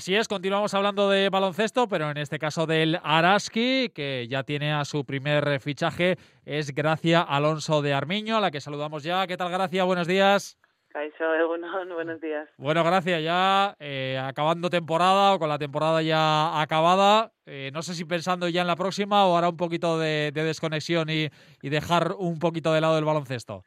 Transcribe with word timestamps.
Así 0.00 0.16
es, 0.16 0.28
continuamos 0.28 0.72
hablando 0.72 1.10
de 1.10 1.28
baloncesto, 1.28 1.86
pero 1.86 2.10
en 2.10 2.16
este 2.16 2.38
caso 2.38 2.64
del 2.64 2.98
Araski, 3.02 3.90
que 3.90 4.26
ya 4.30 4.44
tiene 4.44 4.72
a 4.72 4.86
su 4.86 5.04
primer 5.04 5.60
fichaje, 5.60 6.16
es 6.46 6.74
Gracia 6.74 7.20
Alonso 7.20 7.82
de 7.82 7.92
Armiño, 7.92 8.38
a 8.38 8.40
la 8.40 8.50
que 8.50 8.62
saludamos 8.62 9.02
ya. 9.02 9.26
¿Qué 9.26 9.36
tal, 9.36 9.50
Gracia? 9.50 9.84
Buenos 9.84 10.06
días. 10.06 10.58
buenos 11.94 12.18
días. 12.22 12.48
Bueno, 12.56 12.82
gracias. 12.82 13.22
Ya 13.22 13.76
eh, 13.78 14.18
acabando 14.18 14.70
temporada 14.70 15.34
o 15.34 15.38
con 15.38 15.50
la 15.50 15.58
temporada 15.58 16.00
ya 16.00 16.62
acabada, 16.62 17.32
eh, 17.44 17.70
no 17.74 17.82
sé 17.82 17.92
si 17.92 18.06
pensando 18.06 18.48
ya 18.48 18.62
en 18.62 18.68
la 18.68 18.76
próxima 18.76 19.26
o 19.26 19.36
hará 19.36 19.50
un 19.50 19.58
poquito 19.58 19.98
de, 19.98 20.32
desconexión 20.32 21.10
y, 21.10 21.28
y 21.60 21.68
dejar 21.68 22.14
un 22.16 22.38
poquito 22.38 22.72
de 22.72 22.80
lado 22.80 22.96
el 22.96 23.04
baloncesto. 23.04 23.64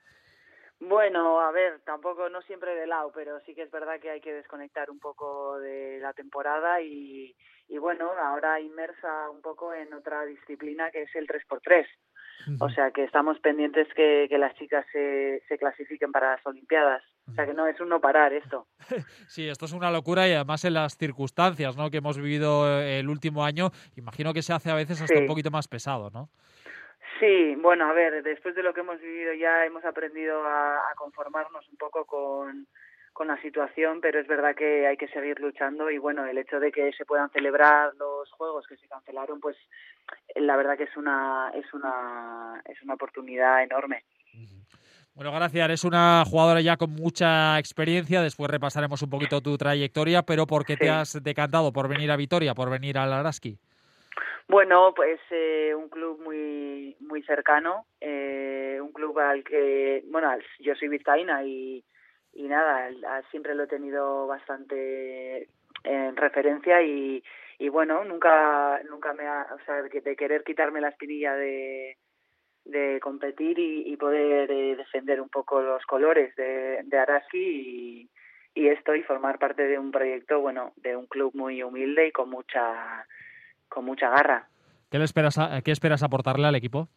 Bueno, 0.85 1.39
a 1.39 1.51
ver, 1.51 1.79
tampoco 1.85 2.29
no 2.29 2.41
siempre 2.41 2.75
de 2.75 2.87
lado, 2.87 3.11
pero 3.13 3.39
sí 3.45 3.55
que 3.55 3.63
es 3.63 3.71
verdad 3.71 3.99
que 4.01 4.09
hay 4.09 4.19
que 4.19 4.33
desconectar 4.33 4.89
un 4.91 4.99
poco 4.99 5.57
de 5.59 5.99
la 6.01 6.11
temporada 6.11 6.81
y, 6.81 7.33
y 7.69 7.77
bueno, 7.77 8.11
ahora 8.21 8.59
inmersa 8.59 9.29
un 9.29 9.41
poco 9.41 9.73
en 9.73 9.93
otra 9.93 10.25
disciplina 10.25 10.91
que 10.91 11.03
es 11.03 11.15
el 11.15 11.27
3x3. 11.27 11.85
O 12.59 12.69
sea 12.69 12.91
que 12.91 13.05
estamos 13.05 13.39
pendientes 13.39 13.87
que, 13.95 14.27
que 14.29 14.37
las 14.37 14.53
chicas 14.55 14.85
se, 14.91 15.41
se 15.47 15.57
clasifiquen 15.57 16.11
para 16.11 16.31
las 16.31 16.45
Olimpiadas. 16.45 17.01
O 17.31 17.33
sea 17.33 17.45
que 17.45 17.53
no 17.53 17.67
es 17.67 17.79
un 17.79 17.87
no 17.87 18.01
parar 18.01 18.33
esto. 18.33 18.67
Sí, 19.27 19.47
esto 19.47 19.65
es 19.65 19.71
una 19.71 19.89
locura 19.89 20.27
y 20.27 20.33
además 20.33 20.65
en 20.65 20.73
las 20.73 20.97
circunstancias 20.97 21.77
¿no? 21.77 21.89
que 21.89 21.97
hemos 21.97 22.17
vivido 22.17 22.81
el 22.81 23.07
último 23.07 23.45
año, 23.45 23.71
imagino 23.95 24.33
que 24.33 24.41
se 24.41 24.51
hace 24.51 24.69
a 24.69 24.75
veces 24.75 25.01
hasta 25.01 25.19
un 25.19 25.27
poquito 25.27 25.49
más 25.49 25.67
pesado, 25.69 26.09
¿no? 26.09 26.29
Sí, 27.19 27.55
bueno, 27.55 27.89
a 27.89 27.93
ver, 27.93 28.23
después 28.23 28.55
de 28.55 28.63
lo 28.63 28.73
que 28.73 28.81
hemos 28.81 28.99
vivido 28.99 29.33
ya 29.33 29.65
hemos 29.65 29.85
aprendido 29.85 30.43
a, 30.45 30.81
conformarnos 30.95 31.67
un 31.69 31.77
poco 31.77 32.05
con, 32.05 32.67
con 33.13 33.27
la 33.27 33.41
situación, 33.41 33.99
pero 34.01 34.19
es 34.19 34.27
verdad 34.27 34.55
que 34.55 34.87
hay 34.87 34.97
que 34.97 35.07
seguir 35.09 35.39
luchando 35.39 35.89
y 35.89 35.97
bueno, 35.97 36.25
el 36.25 36.37
hecho 36.37 36.59
de 36.59 36.71
que 36.71 36.91
se 36.93 37.05
puedan 37.05 37.29
celebrar 37.29 37.93
los 37.95 38.31
juegos 38.31 38.65
que 38.67 38.77
se 38.77 38.87
cancelaron, 38.87 39.39
pues 39.39 39.57
la 40.35 40.55
verdad 40.55 40.77
que 40.77 40.83
es 40.83 40.97
una 40.97 41.51
es 41.53 41.73
una 41.73 42.61
es 42.65 42.81
una 42.81 42.95
oportunidad 42.95 43.63
enorme. 43.63 44.03
Bueno, 45.15 45.31
gracias. 45.31 45.65
Eres 45.65 45.83
una 45.83 46.23
jugadora 46.25 46.61
ya 46.61 46.75
con 46.75 46.89
mucha 46.91 47.59
experiencia. 47.59 48.21
Después 48.21 48.49
repasaremos 48.49 49.01
un 49.03 49.11
poquito 49.11 49.41
tu 49.41 49.57
trayectoria, 49.57 50.23
pero 50.23 50.47
¿por 50.47 50.65
qué 50.65 50.75
te 50.75 50.89
has 50.89 51.21
decantado 51.21 51.71
por 51.71 51.87
venir 51.87 52.09
a 52.09 52.15
Vitoria, 52.15 52.55
por 52.55 52.71
venir 52.71 52.97
al 52.97 53.13
Araski? 53.13 53.59
Bueno, 54.47 54.93
pues 54.95 55.19
eh, 55.31 55.73
un 55.75 55.89
club 55.89 56.21
muy 56.21 56.95
muy 56.99 57.23
cercano, 57.23 57.85
eh, 58.01 58.77
un 58.81 58.91
club 58.91 59.17
al 59.19 59.43
que, 59.43 60.03
bueno, 60.07 60.29
yo 60.59 60.75
soy 60.75 60.89
vizcaína 60.89 61.43
y, 61.45 61.83
y 62.33 62.43
nada, 62.43 62.89
siempre 63.31 63.55
lo 63.55 63.63
he 63.63 63.67
tenido 63.67 64.27
bastante 64.27 65.47
en 65.83 66.15
referencia 66.17 66.81
y, 66.81 67.23
y 67.57 67.69
bueno, 67.69 68.03
nunca 68.03 68.81
nunca 68.89 69.13
me 69.13 69.25
ha, 69.27 69.47
o 69.53 69.65
sea, 69.65 69.81
de 69.81 70.15
querer 70.15 70.43
quitarme 70.43 70.81
la 70.81 70.89
espinilla 70.89 71.35
de, 71.35 71.97
de 72.65 72.99
competir 73.01 73.57
y, 73.59 73.95
poder 73.97 74.51
eh, 74.51 74.75
defender 74.75 75.21
un 75.21 75.29
poco 75.29 75.61
los 75.61 75.85
colores 75.85 76.35
de, 76.35 76.81
de 76.83 76.97
Araski 76.97 77.37
y, 77.37 78.09
y 78.55 78.67
esto 78.67 78.95
y 78.95 79.03
formar 79.03 79.39
parte 79.39 79.67
de 79.67 79.79
un 79.79 79.91
proyecto, 79.91 80.39
bueno, 80.41 80.73
de 80.77 80.95
un 80.95 81.07
club 81.07 81.31
muy 81.35 81.63
humilde 81.63 82.07
y 82.07 82.11
con 82.11 82.29
mucha 82.29 83.05
con 83.73 83.85
mucha 83.85 84.09
garra. 84.09 84.47
¿Qué, 84.91 84.99
le 84.99 85.05
esperas 85.05 85.39
¿Qué 85.63 85.71
esperas 85.71 86.03
aportarle 86.03 86.47
al 86.47 86.55
equipo? 86.55 86.87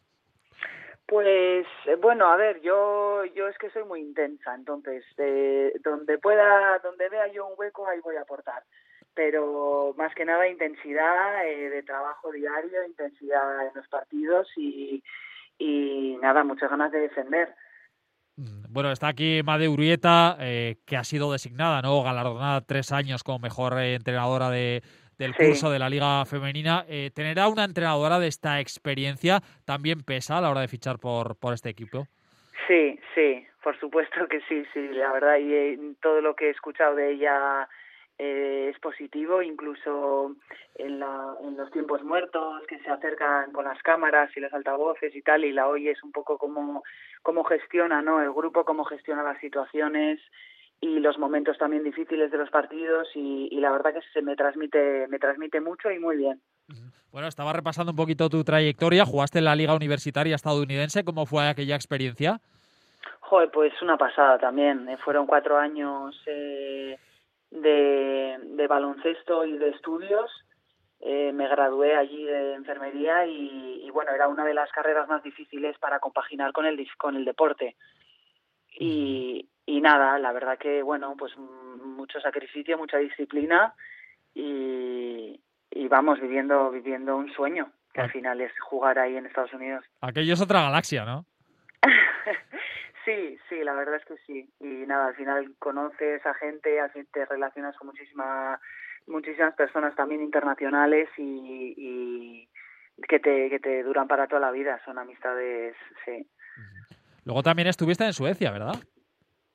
Pues 1.07 1.65
eh, 1.85 1.95
bueno, 1.99 2.27
a 2.27 2.35
ver, 2.35 2.61
yo 2.61 3.23
yo 3.33 3.47
es 3.47 3.57
que 3.57 3.69
soy 3.69 3.85
muy 3.85 4.01
intensa, 4.01 4.53
entonces 4.53 5.05
eh, 5.17 5.71
donde 5.81 6.17
pueda, 6.17 6.79
donde 6.79 7.07
vea 7.07 7.31
yo 7.31 7.47
un 7.47 7.53
hueco 7.57 7.87
ahí 7.87 7.99
voy 8.01 8.17
a 8.17 8.21
aportar, 8.21 8.63
pero 9.13 9.95
más 9.97 10.13
que 10.13 10.25
nada 10.25 10.49
intensidad 10.49 11.47
eh, 11.47 11.69
de 11.69 11.81
trabajo 11.83 12.31
diario, 12.31 12.85
intensidad 12.85 13.67
en 13.67 13.71
los 13.73 13.87
partidos 13.87 14.49
y, 14.57 15.01
y 15.57 16.17
nada, 16.21 16.43
muchas 16.43 16.69
ganas 16.69 16.91
de 16.91 16.99
defender. 16.99 17.55
Mm, 18.35 18.65
bueno, 18.73 18.91
está 18.91 19.07
aquí 19.07 19.41
Made 19.45 19.69
Urieta, 19.69 20.37
que 20.85 20.97
ha 20.97 21.05
sido 21.05 21.31
designada, 21.31 21.81
¿no? 21.81 22.03
Galardonada 22.03 22.61
tres 22.61 22.91
años 22.91 23.23
como 23.23 23.39
mejor 23.39 23.79
entrenadora 23.79 24.49
de, 24.49 24.83
del 25.17 25.35
curso 25.35 25.71
de 25.71 25.79
la 25.79 25.89
Liga 25.89 26.25
Femenina. 26.25 26.85
Eh, 26.87 27.11
¿Tener 27.13 27.39
a 27.39 27.47
una 27.47 27.63
entrenadora 27.63 28.19
de 28.19 28.27
esta 28.27 28.59
experiencia 28.59 29.41
también 29.65 30.01
pesa 30.01 30.37
a 30.37 30.41
la 30.41 30.49
hora 30.49 30.61
de 30.61 30.67
fichar 30.67 30.99
por, 30.99 31.35
por 31.37 31.53
este 31.53 31.69
equipo? 31.69 32.07
Sí, 32.67 32.99
sí, 33.15 33.45
por 33.63 33.79
supuesto 33.79 34.27
que 34.27 34.41
sí, 34.41 34.63
sí, 34.73 34.87
la 34.89 35.11
verdad, 35.11 35.37
y 35.37 35.53
eh, 35.53 35.79
todo 36.01 36.21
lo 36.21 36.35
que 36.35 36.47
he 36.47 36.49
escuchado 36.51 36.95
de 36.95 37.13
ella 37.13 37.67
eh, 38.19 38.71
es 38.73 38.79
positivo, 38.79 39.41
incluso 39.41 40.35
en, 40.75 40.99
la, 40.99 41.35
en 41.41 41.55
los 41.55 41.71
tiempos 41.71 42.03
muertos 42.03 42.65
que 42.67 42.79
se 42.79 42.89
acercan 42.89 43.51
con 43.51 43.65
las 43.65 43.81
cámaras 43.83 44.35
y 44.35 44.39
los 44.39 44.51
altavoces 44.53 45.15
y 45.15 45.21
tal, 45.21 45.45
y 45.45 45.51
la 45.51 45.67
oyes 45.67 46.01
un 46.03 46.11
poco 46.11 46.37
cómo, 46.37 46.83
cómo 47.21 47.43
gestiona 47.43 48.01
¿no? 48.01 48.21
el 48.21 48.31
grupo, 48.31 48.65
cómo 48.65 48.85
gestiona 48.85 49.21
las 49.21 49.39
situaciones, 49.39 50.19
y 50.79 50.99
los 50.99 51.17
momentos 51.17 51.57
también 51.57 51.83
difíciles 51.83 52.31
de 52.31 52.37
los 52.37 52.49
partidos 52.49 53.07
y, 53.15 53.49
la 53.59 53.71
verdad 53.71 53.93
que 53.93 54.01
se 54.13 54.21
me 54.21 54.35
transmite 54.35 55.07
me 55.07 55.19
transmite 55.19 55.59
mucho 55.59 55.89
y 55.91 55.99
muy 55.99 56.17
bien. 56.17 56.39
Bueno, 57.11 57.27
estaba 57.27 57.53
repasando 57.53 57.91
un 57.91 57.95
poquito 57.95 58.29
tu 58.29 58.43
trayectoria, 58.43 59.05
jugaste 59.05 59.39
en 59.39 59.45
la 59.45 59.55
Liga 59.55 59.73
Universitaria 59.73 60.35
Estadounidense, 60.35 61.03
¿cómo 61.03 61.25
fue 61.25 61.47
aquella 61.47 61.75
experiencia? 61.75 62.39
Joder, 63.21 63.49
pues 63.51 63.73
una 63.81 63.97
pasada 63.97 64.37
también, 64.37 64.87
eh, 64.87 64.97
fueron 64.97 65.25
cuatro 65.25 65.57
años 65.57 66.15
eh, 66.27 66.97
de, 67.49 68.37
de, 68.41 68.67
baloncesto 68.67 69.45
y 69.45 69.57
de 69.57 69.69
estudios, 69.69 70.29
eh, 70.99 71.31
me 71.33 71.47
gradué 71.47 71.95
allí 71.95 72.23
de 72.23 72.53
enfermería 72.53 73.25
y, 73.25 73.81
y, 73.83 73.89
bueno, 73.91 74.11
era 74.11 74.27
una 74.27 74.45
de 74.45 74.53
las 74.53 74.71
carreras 74.71 75.07
más 75.07 75.23
difíciles 75.23 75.77
para 75.79 75.99
compaginar 75.99 76.53
con 76.53 76.65
el, 76.65 76.87
con 76.97 77.15
el 77.15 77.25
deporte. 77.25 77.75
Y, 78.79 79.47
y 79.67 79.81
nada, 79.81 80.17
la 80.17 80.31
verdad 80.31 80.57
que, 80.57 80.81
bueno, 80.81 81.15
pues 81.17 81.35
mucho 81.37 82.21
sacrificio, 82.21 82.77
mucha 82.77 82.97
disciplina 82.97 83.75
y, 84.33 85.41
y 85.69 85.87
vamos 85.89 86.21
viviendo, 86.21 86.71
viviendo 86.71 87.17
un 87.17 87.29
sueño, 87.33 87.73
que 87.93 87.99
al 87.99 88.07
ah. 88.07 88.11
final 88.13 88.39
es 88.39 88.51
jugar 88.61 88.97
ahí 88.97 89.17
en 89.17 89.25
Estados 89.25 89.53
Unidos. 89.53 89.83
Aquello 89.99 90.33
es 90.33 90.41
otra 90.41 90.61
galaxia, 90.61 91.03
¿no? 91.03 91.25
sí, 93.05 93.37
sí, 93.49 93.61
la 93.61 93.73
verdad 93.73 93.95
es 93.95 94.05
que 94.05 94.15
sí. 94.25 94.49
Y 94.61 94.87
nada, 94.87 95.07
al 95.07 95.15
final 95.15 95.53
conoces 95.59 96.25
a 96.25 96.33
gente, 96.35 96.79
así 96.79 97.03
te 97.11 97.25
relacionas 97.25 97.75
con 97.75 97.87
muchísima, 97.87 98.61
muchísimas 99.05 99.53
personas 99.55 99.93
también 99.95 100.21
internacionales 100.21 101.09
y, 101.17 101.73
y 101.75 102.49
que, 103.05 103.19
te, 103.19 103.49
que 103.49 103.59
te 103.59 103.83
duran 103.83 104.07
para 104.07 104.27
toda 104.27 104.39
la 104.39 104.51
vida. 104.51 104.79
Son 104.85 104.97
amistades, 104.97 105.75
sí. 106.05 106.25
Luego 107.25 107.43
también 107.43 107.67
estuviste 107.67 108.05
en 108.05 108.13
Suecia, 108.13 108.49
¿verdad? 108.51 108.75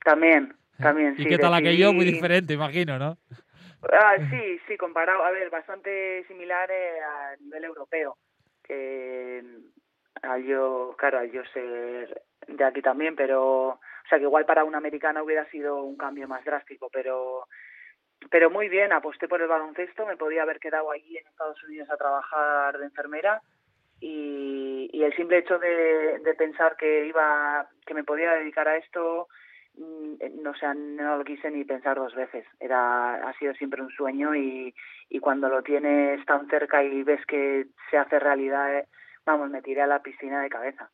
También, 0.04 0.54
también, 0.78 1.16
sí. 1.16 1.22
¿Y 1.22 1.26
qué 1.26 1.38
tal 1.38 1.54
aquello? 1.54 1.92
Muy 1.92 2.04
diferente, 2.04 2.54
imagino, 2.54 2.98
¿no? 2.98 3.16
Ah, 3.92 4.16
sí, 4.30 4.60
sí, 4.66 4.76
comparado, 4.76 5.24
a 5.24 5.30
ver, 5.30 5.50
bastante 5.50 6.24
similar 6.26 6.70
eh, 6.70 7.00
a 7.00 7.36
nivel 7.40 7.64
europeo, 7.64 8.16
que 8.62 9.42
al 10.22 10.44
yo, 10.44 10.94
claro, 10.98 11.18
al 11.18 11.30
yo 11.30 11.42
ser 11.52 12.22
de 12.46 12.64
aquí 12.64 12.82
también, 12.82 13.16
pero, 13.16 13.68
o 13.68 13.80
sea, 14.08 14.18
que 14.18 14.24
igual 14.24 14.44
para 14.46 14.64
una 14.64 14.78
americana 14.78 15.22
hubiera 15.22 15.48
sido 15.50 15.82
un 15.82 15.96
cambio 15.96 16.28
más 16.28 16.44
drástico, 16.44 16.88
pero 16.92 17.46
pero 18.30 18.50
muy 18.50 18.68
bien, 18.68 18.92
aposté 18.92 19.26
por 19.26 19.42
el 19.42 19.48
baloncesto, 19.48 20.06
me 20.06 20.16
podía 20.16 20.42
haber 20.42 20.60
quedado 20.60 20.92
allí 20.92 21.18
en 21.18 21.26
Estados 21.26 21.60
Unidos 21.64 21.90
a 21.90 21.96
trabajar 21.96 22.78
de 22.78 22.84
enfermera 22.84 23.42
y, 23.98 24.88
y 24.92 25.02
el 25.02 25.12
simple 25.16 25.38
hecho 25.38 25.58
de, 25.58 26.20
de 26.20 26.34
pensar 26.34 26.76
que 26.76 27.06
iba, 27.06 27.68
que 27.84 27.94
me 27.94 28.04
podía 28.04 28.34
dedicar 28.34 28.68
a 28.68 28.76
esto, 28.76 29.26
Mm, 29.26 29.51
no, 30.42 30.54
sea, 30.54 30.74
no 30.74 31.16
lo 31.18 31.24
quise 31.24 31.50
ni 31.50 31.64
pensar 31.64 31.96
dos 31.96 32.14
veces. 32.14 32.44
Era, 32.60 33.14
ha 33.28 33.32
sido 33.38 33.54
siempre 33.54 33.82
un 33.82 33.90
sueño 33.90 34.34
y, 34.34 34.74
y 35.08 35.18
cuando 35.20 35.48
lo 35.48 35.62
tienes 35.62 36.24
tan 36.26 36.48
cerca 36.48 36.82
y 36.82 37.02
ves 37.02 37.24
que 37.26 37.66
se 37.90 37.98
hace 37.98 38.18
realidad, 38.18 38.78
eh, 38.78 38.88
vamos, 39.24 39.50
me 39.50 39.62
tiré 39.62 39.82
a 39.82 39.86
la 39.86 40.02
piscina 40.02 40.42
de 40.42 40.48
cabeza. 40.48 40.90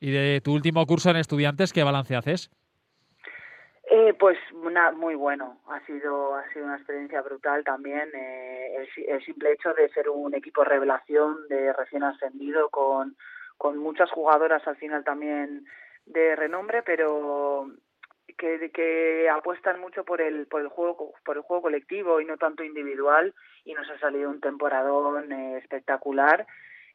¿Y 0.00 0.12
de 0.12 0.40
tu 0.40 0.52
último 0.54 0.84
curso 0.86 1.10
en 1.10 1.16
estudiantes, 1.16 1.72
qué 1.72 1.82
balance 1.82 2.16
haces? 2.16 2.50
Eh, 3.90 4.12
pues 4.18 4.36
una, 4.52 4.92
muy 4.92 5.14
bueno, 5.14 5.60
ha 5.70 5.84
sido, 5.86 6.34
ha 6.34 6.46
sido 6.52 6.66
una 6.66 6.76
experiencia 6.76 7.22
brutal 7.22 7.64
también. 7.64 8.10
Eh, 8.14 8.76
el, 8.76 9.08
el, 9.08 9.24
simple 9.24 9.52
hecho 9.52 9.72
de 9.72 9.88
ser 9.88 10.10
un 10.10 10.34
equipo 10.34 10.62
revelación, 10.62 11.48
de 11.48 11.72
recién 11.72 12.02
ascendido, 12.02 12.68
con, 12.68 13.16
con 13.56 13.78
muchas 13.78 14.10
jugadoras 14.10 14.66
al 14.68 14.76
final 14.76 15.04
también 15.04 15.64
de 16.04 16.36
renombre, 16.36 16.82
pero 16.82 17.66
que, 18.38 18.70
que 18.70 19.28
apuestan 19.28 19.80
mucho 19.80 20.04
por 20.04 20.22
el, 20.22 20.46
por 20.46 20.62
el 20.62 20.68
juego 20.68 21.12
por 21.24 21.36
el 21.36 21.42
juego 21.42 21.62
colectivo 21.62 22.20
y 22.20 22.24
no 22.24 22.38
tanto 22.38 22.64
individual 22.64 23.34
y 23.64 23.74
nos 23.74 23.88
ha 23.90 23.98
salido 23.98 24.30
un 24.30 24.40
temporadón 24.40 25.30
eh, 25.32 25.58
espectacular. 25.58 26.46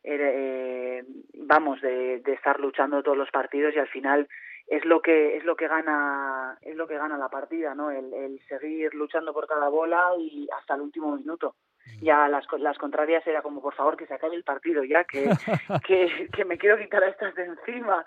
Eh, 0.05 1.03
vamos 1.35 1.79
de, 1.81 2.19
de, 2.19 2.33
estar 2.33 2.59
luchando 2.59 3.03
todos 3.03 3.17
los 3.17 3.31
partidos 3.31 3.73
y 3.73 3.79
al 3.79 3.87
final 3.87 4.27
es 4.67 4.83
lo 4.83 5.01
que 5.01 5.37
es 5.37 5.45
lo 5.45 5.55
que 5.55 5.67
gana 5.67 6.57
es 6.61 6.75
lo 6.75 6.87
que 6.87 6.97
gana 6.97 7.17
la 7.17 7.29
partida 7.29 7.73
no 7.73 7.89
el, 7.89 8.13
el 8.13 8.39
seguir 8.49 8.93
luchando 8.93 9.33
por 9.33 9.47
cada 9.47 9.69
bola 9.69 10.11
y 10.17 10.47
hasta 10.57 10.75
el 10.75 10.81
último 10.81 11.15
minuto. 11.15 11.55
Ya 12.01 12.29
las, 12.29 12.45
las 12.59 12.77
contrarias 12.77 13.25
era 13.27 13.41
como 13.41 13.61
por 13.61 13.75
favor 13.75 13.97
que 13.97 14.07
se 14.07 14.13
acabe 14.13 14.35
el 14.35 14.43
partido 14.43 14.83
ya 14.83 15.03
que, 15.03 15.29
que, 15.87 16.29
que 16.33 16.45
me 16.45 16.57
quiero 16.57 16.77
quitar 16.77 17.03
a 17.03 17.09
estas 17.09 17.35
de 17.35 17.45
encima 17.45 18.05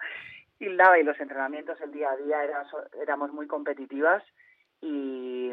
y 0.59 0.69
nada 0.69 0.99
y 0.99 1.03
los 1.03 1.19
entrenamientos 1.21 1.81
el 1.81 1.93
día 1.93 2.11
a 2.11 2.17
día 2.17 2.45
era, 2.45 2.65
éramos 3.01 3.33
muy 3.33 3.47
competitivas 3.47 4.23
y, 4.81 5.53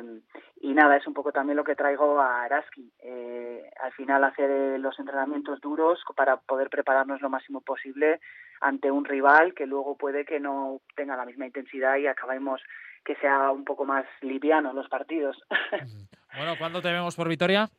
y 0.61 0.73
nada 0.73 0.97
es 0.97 1.07
un 1.07 1.13
poco 1.13 1.31
también 1.31 1.57
lo 1.57 1.63
que 1.63 1.75
traigo 1.75 2.19
a 2.19 2.43
Araski 2.43 2.91
eh, 2.99 3.69
al 3.81 3.93
final 3.93 4.23
hacer 4.23 4.49
eh, 4.49 4.77
los 4.79 4.99
entrenamientos 4.99 5.61
duros 5.61 5.99
para 6.15 6.37
poder 6.37 6.69
prepararnos 6.69 7.21
lo 7.21 7.29
máximo 7.29 7.61
posible 7.61 8.19
ante 8.61 8.91
un 8.91 9.05
rival 9.05 9.53
que 9.53 9.65
luego 9.65 9.97
puede 9.97 10.25
que 10.25 10.39
no 10.39 10.81
tenga 10.95 11.15
la 11.15 11.25
misma 11.25 11.45
intensidad 11.45 11.97
y 11.97 12.07
acabemos 12.07 12.61
que 13.03 13.15
sea 13.15 13.51
un 13.51 13.65
poco 13.65 13.85
más 13.85 14.05
liviano 14.21 14.73
los 14.73 14.89
partidos. 14.89 15.37
Bueno, 16.35 16.55
¿cuándo 16.57 16.81
te 16.81 16.91
vemos 16.91 17.15
por 17.15 17.29
Vitoria? 17.29 17.69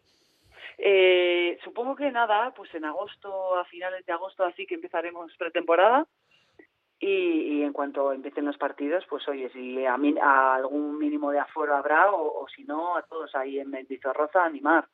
Eh, 0.79 1.59
supongo 1.65 1.97
que 1.97 2.11
nada, 2.13 2.53
pues 2.55 2.73
en 2.75 2.85
agosto, 2.85 3.57
a 3.57 3.65
finales 3.65 4.07
de 4.07 4.13
agosto, 4.13 4.45
así 4.45 4.65
que 4.65 4.77
empezaremos 4.77 5.37
pretemporada. 5.37 6.07
Y, 7.07 7.63
en 7.63 7.75
cuanto 7.75 8.13
empiecen 8.13 8.47
los 8.47 8.57
partidos, 8.57 9.05
pues 9.11 9.29
oye, 9.29 9.51
si 9.51 9.85
a, 9.85 9.99
mí, 9.99 10.15
a 10.23 10.55
algún 10.55 10.97
mínimo 10.97 11.31
de 11.33 11.39
aforo 11.39 11.77
habrá, 11.77 12.11
o, 12.11 12.47
si 12.49 12.65
no, 12.65 12.97
a 12.97 13.03
todos 13.03 13.35
ahí 13.35 13.59
en 13.59 13.69
Mendizorroza 13.69 14.43
animar. 14.43 14.89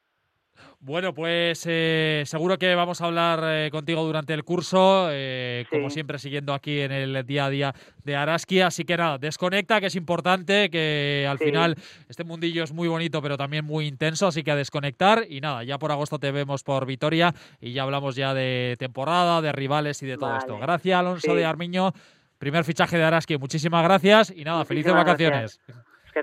Bueno, 0.82 1.12
pues 1.12 1.67
eh, 1.69 2.23
seguro 2.25 2.56
que 2.56 2.75
vamos 2.75 3.02
a 3.02 3.05
hablar 3.05 3.41
eh, 3.44 3.70
contigo 3.70 4.02
durante 4.02 4.32
el 4.32 4.44
curso, 4.44 5.08
eh, 5.11 5.67
como 5.69 5.91
siempre 5.91 6.19
siguiendo 6.19 6.55
aquí 6.55 6.81
en 6.81 6.91
el 6.91 7.26
día 7.26 7.44
a 7.44 7.50
día 7.50 7.75
de 8.02 8.17
Araski. 8.17 8.62
Así 8.62 8.85
que 8.85 8.97
nada, 8.97 9.19
desconecta, 9.19 9.79
que 9.79 9.88
es 9.88 9.94
importante, 9.94 10.70
que 10.70 11.26
al 11.29 11.37
final 11.37 11.76
este 12.08 12.25
mundillo 12.25 12.64
es 12.64 12.73
muy 12.73 12.88
bonito, 12.88 13.20
pero 13.20 13.37
también 13.37 13.67
muy 13.67 13.87
intenso, 13.87 14.26
así 14.26 14.43
que 14.43 14.52
a 14.52 14.56
desconectar. 14.56 15.26
Y 15.29 15.43
nada, 15.43 15.64
ya 15.64 15.79
por 15.79 15.93
agosto 15.93 16.19
te 16.19 16.32
vemos 16.32 16.64
por 16.64 16.87
Vitoria 16.87 17.35
y 17.61 17.75
ya 17.75 17.82
hablamos 17.82 18.17
ya 18.17 18.32
de 18.32 18.76
temporada, 18.79 19.43
de 19.43 19.52
rivales 19.52 20.02
y 20.02 20.06
de 20.06 20.17
todo 20.17 20.35
esto. 20.38 20.58
Gracias, 20.58 20.99
Alonso 20.99 21.35
de 21.35 21.44
Armiño. 21.44 21.93
Primer 22.38 22.64
fichaje 22.64 22.97
de 22.97 23.05
Araski, 23.05 23.37
muchísimas 23.37 23.85
gracias 23.85 24.32
y 24.35 24.44
nada, 24.44 24.64
felices 24.64 24.94
vacaciones. 24.94 25.61
Es 26.06 26.12
que 26.14 26.23